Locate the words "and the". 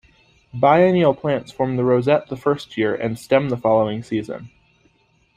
2.95-3.19